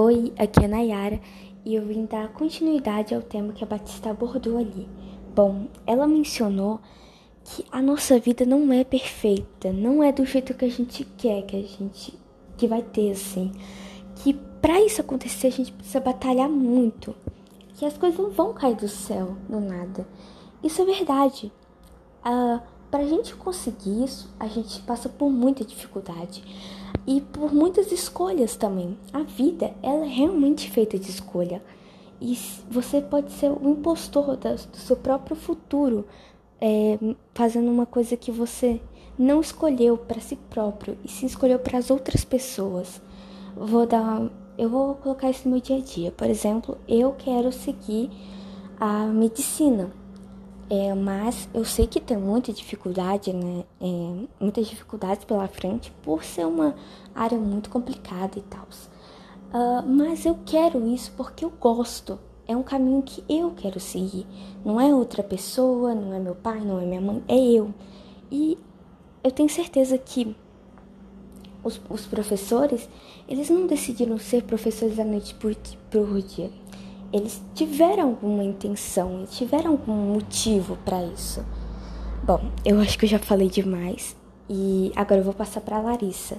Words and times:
Oi, 0.00 0.32
aqui 0.38 0.64
é 0.64 0.68
Nayara 0.68 1.20
e 1.64 1.74
eu 1.74 1.84
vim 1.84 2.06
dar 2.06 2.28
continuidade 2.28 3.12
ao 3.12 3.20
tema 3.20 3.52
que 3.52 3.64
a 3.64 3.66
Batista 3.66 4.10
abordou 4.10 4.56
ali. 4.56 4.88
Bom, 5.34 5.66
ela 5.84 6.06
mencionou 6.06 6.78
que 7.42 7.64
a 7.72 7.82
nossa 7.82 8.16
vida 8.16 8.46
não 8.46 8.72
é 8.72 8.84
perfeita, 8.84 9.72
não 9.72 10.00
é 10.00 10.12
do 10.12 10.24
jeito 10.24 10.54
que 10.54 10.64
a 10.64 10.70
gente 10.70 11.04
quer, 11.16 11.42
que 11.42 11.56
a 11.56 11.62
gente 11.62 12.16
que 12.56 12.68
vai 12.68 12.80
ter 12.80 13.10
assim. 13.10 13.50
Que 14.14 14.34
para 14.34 14.80
isso 14.80 15.00
acontecer 15.00 15.48
a 15.48 15.50
gente 15.50 15.72
precisa 15.72 15.98
batalhar 15.98 16.48
muito, 16.48 17.12
que 17.74 17.84
as 17.84 17.98
coisas 17.98 18.20
não 18.20 18.30
vão 18.30 18.54
cair 18.54 18.76
do 18.76 18.86
céu 18.86 19.36
do 19.48 19.58
nada. 19.58 20.06
Isso 20.62 20.80
é 20.80 20.84
verdade. 20.84 21.52
Uh, 22.24 22.62
para 22.90 23.04
a 23.04 23.06
gente 23.06 23.34
conseguir 23.34 24.04
isso, 24.04 24.28
a 24.38 24.46
gente 24.46 24.80
passa 24.82 25.08
por 25.08 25.30
muita 25.30 25.64
dificuldade 25.64 26.42
e 27.06 27.20
por 27.20 27.52
muitas 27.52 27.92
escolhas 27.92 28.56
também. 28.56 28.96
A 29.12 29.22
vida, 29.22 29.74
ela 29.82 30.04
é 30.04 30.08
realmente 30.08 30.70
feita 30.70 30.98
de 30.98 31.10
escolha. 31.10 31.62
E 32.20 32.36
você 32.68 33.00
pode 33.00 33.32
ser 33.32 33.50
o 33.50 33.70
impostor 33.70 34.36
do 34.36 34.76
seu 34.76 34.96
próprio 34.96 35.36
futuro, 35.36 36.04
é, 36.60 36.98
fazendo 37.34 37.70
uma 37.70 37.86
coisa 37.86 38.16
que 38.16 38.30
você 38.30 38.80
não 39.18 39.40
escolheu 39.40 39.96
para 39.96 40.20
si 40.20 40.36
próprio 40.48 40.96
e 41.04 41.08
se 41.08 41.26
escolheu 41.26 41.58
para 41.58 41.78
as 41.78 41.90
outras 41.90 42.24
pessoas. 42.24 43.00
Vou 43.56 43.86
dar, 43.86 44.30
eu 44.56 44.68
vou 44.68 44.94
colocar 44.94 45.30
isso 45.30 45.42
no 45.44 45.52
meu 45.52 45.60
dia 45.60 45.76
a 45.76 45.80
dia. 45.80 46.10
Por 46.10 46.28
exemplo, 46.28 46.78
eu 46.88 47.12
quero 47.12 47.52
seguir 47.52 48.10
a 48.78 49.06
medicina. 49.06 49.90
É, 50.70 50.94
mas 50.94 51.48
eu 51.54 51.64
sei 51.64 51.86
que 51.86 51.98
tem 51.98 52.18
muita 52.18 52.52
dificuldade, 52.52 53.32
né? 53.32 53.64
É, 53.80 54.26
muitas 54.38 54.66
dificuldades 54.66 55.24
pela 55.24 55.48
frente 55.48 55.90
por 56.02 56.22
ser 56.22 56.46
uma 56.46 56.74
área 57.14 57.38
muito 57.38 57.70
complicada 57.70 58.38
e 58.38 58.42
tal. 58.42 58.66
Uh, 59.48 59.86
mas 59.86 60.26
eu 60.26 60.38
quero 60.44 60.86
isso 60.86 61.10
porque 61.16 61.44
eu 61.44 61.50
gosto. 61.50 62.18
É 62.46 62.54
um 62.54 62.62
caminho 62.62 63.02
que 63.02 63.24
eu 63.28 63.52
quero 63.52 63.80
seguir. 63.80 64.26
Não 64.62 64.78
é 64.78 64.94
outra 64.94 65.22
pessoa, 65.22 65.94
não 65.94 66.12
é 66.12 66.18
meu 66.18 66.34
pai, 66.34 66.60
não 66.60 66.78
é 66.78 66.84
minha 66.84 67.00
mãe, 67.00 67.22
é 67.26 67.36
eu. 67.36 67.72
E 68.30 68.58
eu 69.24 69.30
tenho 69.30 69.48
certeza 69.48 69.96
que 69.96 70.36
os, 71.64 71.80
os 71.88 72.06
professores, 72.06 72.88
eles 73.26 73.48
não 73.48 73.66
decidiram 73.66 74.18
ser 74.18 74.42
professores 74.42 74.96
da 74.96 75.04
noite 75.04 75.34
por, 75.34 75.54
por 75.90 76.20
dia 76.20 76.50
eles 77.12 77.42
tiveram 77.54 78.04
alguma 78.04 78.44
intenção, 78.44 79.18
eles 79.18 79.36
tiveram 79.36 79.72
algum 79.72 80.14
motivo 80.14 80.76
para 80.84 81.02
isso. 81.04 81.44
Bom, 82.24 82.40
eu 82.64 82.80
acho 82.80 82.98
que 82.98 83.04
eu 83.04 83.08
já 83.08 83.18
falei 83.18 83.48
demais 83.48 84.16
e 84.48 84.92
agora 84.94 85.20
eu 85.20 85.24
vou 85.24 85.34
passar 85.34 85.60
para 85.60 85.80
Larissa. 85.80 86.36